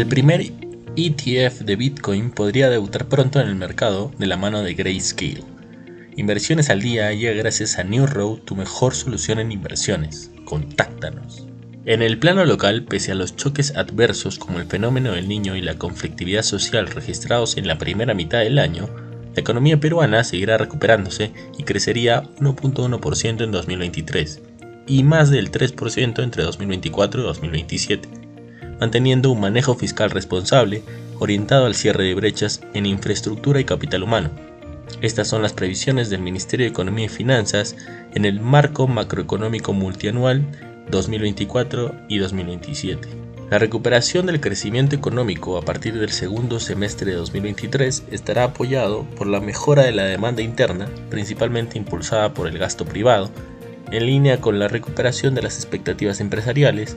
El 0.00 0.06
primer 0.06 0.50
ETF 0.96 1.60
de 1.60 1.76
Bitcoin 1.76 2.30
podría 2.30 2.70
debutar 2.70 3.06
pronto 3.06 3.38
en 3.38 3.48
el 3.48 3.54
mercado 3.54 4.10
de 4.16 4.26
la 4.26 4.38
mano 4.38 4.62
de 4.62 4.72
Grayscale. 4.72 5.44
Inversiones 6.16 6.70
al 6.70 6.80
día 6.80 7.12
llega 7.12 7.34
gracias 7.34 7.78
a 7.78 7.84
New 7.84 8.06
Road, 8.06 8.38
tu 8.38 8.56
mejor 8.56 8.94
solución 8.94 9.40
en 9.40 9.52
inversiones. 9.52 10.30
Contáctanos. 10.46 11.46
En 11.84 12.00
el 12.00 12.18
plano 12.18 12.46
local, 12.46 12.84
pese 12.84 13.12
a 13.12 13.14
los 13.14 13.36
choques 13.36 13.76
adversos 13.76 14.38
como 14.38 14.58
el 14.58 14.64
fenómeno 14.64 15.12
del 15.12 15.28
niño 15.28 15.54
y 15.54 15.60
la 15.60 15.76
conflictividad 15.76 16.44
social 16.44 16.86
registrados 16.86 17.58
en 17.58 17.66
la 17.66 17.76
primera 17.76 18.14
mitad 18.14 18.38
del 18.38 18.58
año, 18.58 18.88
la 19.34 19.40
economía 19.42 19.80
peruana 19.80 20.24
seguirá 20.24 20.56
recuperándose 20.56 21.30
y 21.58 21.64
crecería 21.64 22.22
1.1% 22.38 23.44
en 23.44 23.52
2023 23.52 24.40
y 24.86 25.02
más 25.02 25.28
del 25.28 25.50
3% 25.52 26.22
entre 26.22 26.42
2024 26.42 27.20
y 27.20 27.24
2027, 27.24 28.08
manteniendo 28.80 29.30
un 29.30 29.40
manejo 29.40 29.74
fiscal 29.74 30.10
responsable 30.10 30.82
orientado 31.18 31.66
al 31.66 31.74
cierre 31.74 32.04
de 32.04 32.14
brechas 32.14 32.62
en 32.74 32.86
infraestructura 32.86 33.60
y 33.60 33.64
capital 33.64 34.02
humano. 34.02 34.30
Estas 35.02 35.28
son 35.28 35.42
las 35.42 35.52
previsiones 35.52 36.10
del 36.10 36.22
Ministerio 36.22 36.64
de 36.64 36.70
Economía 36.70 37.06
y 37.06 37.08
Finanzas 37.08 37.76
en 38.14 38.24
el 38.24 38.40
marco 38.40 38.88
macroeconómico 38.88 39.72
multianual 39.72 40.44
2024 40.90 41.94
y 42.08 42.18
2027. 42.18 43.08
La 43.50 43.58
recuperación 43.58 44.26
del 44.26 44.40
crecimiento 44.40 44.94
económico 44.94 45.58
a 45.58 45.62
partir 45.62 45.98
del 45.98 46.10
segundo 46.10 46.60
semestre 46.60 47.10
de 47.10 47.16
2023 47.16 48.04
estará 48.10 48.44
apoyado 48.44 49.04
por 49.16 49.26
la 49.26 49.40
mejora 49.40 49.82
de 49.82 49.92
la 49.92 50.04
demanda 50.04 50.40
interna, 50.40 50.88
principalmente 51.08 51.76
impulsada 51.76 52.32
por 52.32 52.46
el 52.46 52.58
gasto 52.58 52.84
privado, 52.84 53.30
en 53.90 54.06
línea 54.06 54.40
con 54.40 54.60
la 54.60 54.68
recuperación 54.68 55.34
de 55.34 55.42
las 55.42 55.56
expectativas 55.56 56.20
empresariales, 56.20 56.96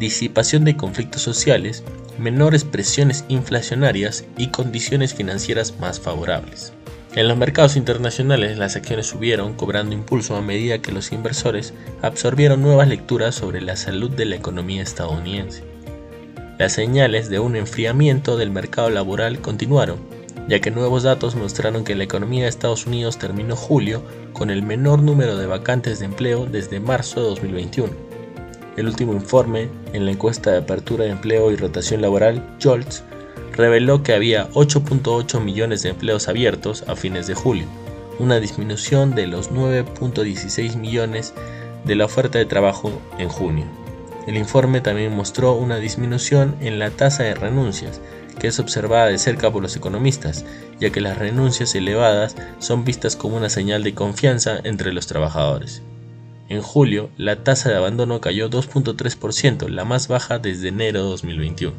disipación 0.00 0.64
de 0.64 0.76
conflictos 0.76 1.22
sociales, 1.22 1.84
menores 2.18 2.64
presiones 2.64 3.24
inflacionarias 3.28 4.24
y 4.38 4.48
condiciones 4.48 5.14
financieras 5.14 5.78
más 5.78 6.00
favorables. 6.00 6.72
En 7.14 7.28
los 7.28 7.36
mercados 7.36 7.76
internacionales 7.76 8.56
las 8.56 8.76
acciones 8.76 9.06
subieron 9.06 9.54
cobrando 9.54 9.94
impulso 9.94 10.36
a 10.36 10.42
medida 10.42 10.80
que 10.80 10.92
los 10.92 11.12
inversores 11.12 11.74
absorbieron 12.02 12.62
nuevas 12.62 12.88
lecturas 12.88 13.34
sobre 13.34 13.60
la 13.60 13.76
salud 13.76 14.10
de 14.10 14.24
la 14.24 14.36
economía 14.36 14.82
estadounidense. 14.82 15.64
Las 16.58 16.72
señales 16.72 17.28
de 17.28 17.38
un 17.38 17.56
enfriamiento 17.56 18.36
del 18.36 18.50
mercado 18.50 18.88
laboral 18.90 19.40
continuaron, 19.40 19.98
ya 20.48 20.60
que 20.60 20.70
nuevos 20.70 21.02
datos 21.02 21.34
mostraron 21.34 21.84
que 21.84 21.94
la 21.94 22.04
economía 22.04 22.44
de 22.44 22.48
Estados 22.48 22.86
Unidos 22.86 23.18
terminó 23.18 23.54
julio 23.54 24.02
con 24.32 24.50
el 24.50 24.62
menor 24.62 25.02
número 25.02 25.36
de 25.36 25.46
vacantes 25.46 25.98
de 25.98 26.06
empleo 26.06 26.46
desde 26.46 26.80
marzo 26.80 27.20
de 27.20 27.28
2021. 27.28 28.09
El 28.76 28.86
último 28.86 29.12
informe 29.12 29.68
en 29.92 30.04
la 30.04 30.12
encuesta 30.12 30.52
de 30.52 30.58
apertura 30.58 31.04
de 31.04 31.10
empleo 31.10 31.50
y 31.50 31.56
rotación 31.56 32.02
laboral, 32.02 32.56
JOLTS, 32.62 33.02
reveló 33.52 34.02
que 34.02 34.14
había 34.14 34.48
8.8 34.50 35.40
millones 35.40 35.82
de 35.82 35.90
empleos 35.90 36.28
abiertos 36.28 36.84
a 36.86 36.96
fines 36.96 37.26
de 37.26 37.34
julio, 37.34 37.66
una 38.18 38.38
disminución 38.38 39.14
de 39.14 39.26
los 39.26 39.50
9.16 39.50 40.76
millones 40.76 41.34
de 41.84 41.94
la 41.94 42.04
oferta 42.04 42.38
de 42.38 42.46
trabajo 42.46 42.92
en 43.18 43.28
junio. 43.28 43.66
El 44.26 44.36
informe 44.36 44.80
también 44.80 45.14
mostró 45.16 45.54
una 45.54 45.78
disminución 45.78 46.54
en 46.60 46.78
la 46.78 46.90
tasa 46.90 47.24
de 47.24 47.34
renuncias, 47.34 48.00
que 48.38 48.46
es 48.46 48.58
observada 48.58 49.06
de 49.06 49.18
cerca 49.18 49.50
por 49.50 49.62
los 49.62 49.76
economistas, 49.76 50.44
ya 50.78 50.90
que 50.90 51.00
las 51.00 51.18
renuncias 51.18 51.74
elevadas 51.74 52.36
son 52.58 52.84
vistas 52.84 53.16
como 53.16 53.36
una 53.36 53.50
señal 53.50 53.82
de 53.82 53.94
confianza 53.94 54.60
entre 54.62 54.92
los 54.92 55.06
trabajadores. 55.06 55.82
En 56.50 56.62
julio, 56.62 57.10
la 57.16 57.44
tasa 57.44 57.70
de 57.70 57.76
abandono 57.76 58.20
cayó 58.20 58.50
2.3%, 58.50 59.68
la 59.68 59.84
más 59.84 60.08
baja 60.08 60.40
desde 60.40 60.66
enero 60.66 61.04
de 61.04 61.08
2021. 61.10 61.72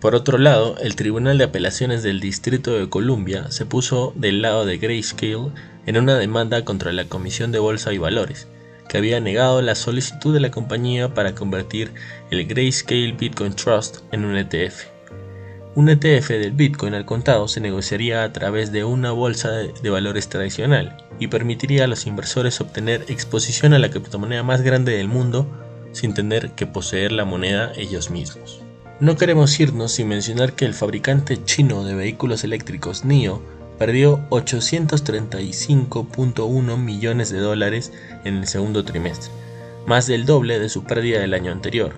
Por 0.00 0.14
otro 0.14 0.38
lado, 0.38 0.78
el 0.78 0.96
Tribunal 0.96 1.36
de 1.36 1.44
Apelaciones 1.44 2.02
del 2.02 2.20
Distrito 2.20 2.72
de 2.72 2.88
Columbia 2.88 3.50
se 3.50 3.66
puso 3.66 4.14
del 4.16 4.40
lado 4.40 4.64
de 4.64 4.78
Grayscale 4.78 5.50
en 5.84 5.98
una 5.98 6.16
demanda 6.16 6.64
contra 6.64 6.90
la 6.92 7.04
Comisión 7.04 7.52
de 7.52 7.58
Bolsa 7.58 7.92
y 7.92 7.98
Valores, 7.98 8.48
que 8.88 8.96
había 8.96 9.20
negado 9.20 9.60
la 9.60 9.74
solicitud 9.74 10.32
de 10.32 10.40
la 10.40 10.50
compañía 10.50 11.12
para 11.12 11.34
convertir 11.34 11.92
el 12.30 12.46
Grayscale 12.46 13.12
Bitcoin 13.12 13.52
Trust 13.52 13.98
en 14.10 14.24
un 14.24 14.38
ETF. 14.38 14.93
Un 15.76 15.88
ETF 15.88 16.28
del 16.28 16.52
Bitcoin 16.52 16.94
al 16.94 17.04
contado 17.04 17.48
se 17.48 17.60
negociaría 17.60 18.22
a 18.22 18.32
través 18.32 18.70
de 18.70 18.84
una 18.84 19.10
bolsa 19.10 19.50
de 19.50 19.90
valores 19.90 20.28
tradicional 20.28 21.04
y 21.18 21.26
permitiría 21.26 21.82
a 21.82 21.88
los 21.88 22.06
inversores 22.06 22.60
obtener 22.60 23.04
exposición 23.08 23.74
a 23.74 23.80
la 23.80 23.90
criptomoneda 23.90 24.44
más 24.44 24.62
grande 24.62 24.96
del 24.96 25.08
mundo 25.08 25.48
sin 25.90 26.14
tener 26.14 26.52
que 26.52 26.68
poseer 26.68 27.10
la 27.10 27.24
moneda 27.24 27.72
ellos 27.76 28.10
mismos. 28.10 28.62
No 29.00 29.16
queremos 29.16 29.58
irnos 29.58 29.90
sin 29.90 30.06
mencionar 30.06 30.52
que 30.52 30.64
el 30.64 30.74
fabricante 30.74 31.44
chino 31.44 31.82
de 31.82 31.96
vehículos 31.96 32.44
eléctricos 32.44 33.04
NIO 33.04 33.42
perdió 33.76 34.20
835.1 34.30 36.76
millones 36.76 37.30
de 37.30 37.40
dólares 37.40 37.92
en 38.22 38.36
el 38.36 38.46
segundo 38.46 38.84
trimestre, 38.84 39.32
más 39.88 40.06
del 40.06 40.24
doble 40.24 40.60
de 40.60 40.68
su 40.68 40.84
pérdida 40.84 41.18
del 41.18 41.34
año 41.34 41.50
anterior, 41.50 41.94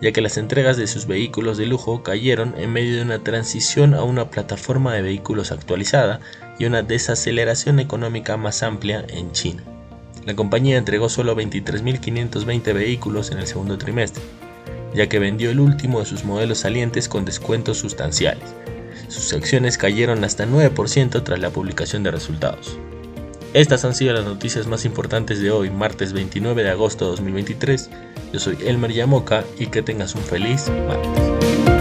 ya 0.00 0.12
que 0.12 0.20
las 0.20 0.36
entregas 0.36 0.76
de 0.76 0.86
sus 0.86 1.06
vehículos 1.06 1.58
de 1.58 1.66
lujo 1.66 2.02
cayeron 2.02 2.54
en 2.56 2.72
medio 2.72 2.96
de 2.96 3.02
una 3.02 3.18
transición 3.18 3.94
a 3.94 4.02
una 4.02 4.30
plataforma 4.30 4.94
de 4.94 5.02
vehículos 5.02 5.52
actualizada 5.52 6.20
y 6.58 6.64
una 6.64 6.82
desaceleración 6.82 7.80
económica 7.80 8.36
más 8.36 8.62
amplia 8.62 9.04
en 9.08 9.32
China. 9.32 9.62
La 10.26 10.34
compañía 10.34 10.76
entregó 10.76 11.08
solo 11.08 11.36
23.520 11.36 12.74
vehículos 12.74 13.30
en 13.30 13.38
el 13.38 13.46
segundo 13.46 13.78
trimestre, 13.78 14.22
ya 14.94 15.08
que 15.08 15.18
vendió 15.18 15.50
el 15.50 15.60
último 15.60 16.00
de 16.00 16.06
sus 16.06 16.24
modelos 16.24 16.58
salientes 16.58 17.08
con 17.08 17.24
descuentos 17.24 17.78
sustanciales, 17.78 18.54
sus 19.10 19.32
acciones 19.32 19.76
cayeron 19.76 20.22
hasta 20.22 20.46
9% 20.46 21.24
tras 21.24 21.40
la 21.40 21.50
publicación 21.50 22.04
de 22.04 22.12
resultados. 22.12 22.78
Estas 23.52 23.84
han 23.84 23.96
sido 23.96 24.14
las 24.14 24.24
noticias 24.24 24.68
más 24.68 24.84
importantes 24.84 25.40
de 25.40 25.50
hoy, 25.50 25.70
martes 25.70 26.12
29 26.12 26.62
de 26.62 26.70
agosto 26.70 27.06
de 27.06 27.10
2023. 27.10 27.90
Yo 28.32 28.38
soy 28.38 28.56
Elmer 28.64 28.92
Yamoca 28.92 29.44
y 29.58 29.66
que 29.66 29.82
tengas 29.82 30.14
un 30.14 30.22
feliz 30.22 30.70
martes. 30.86 31.79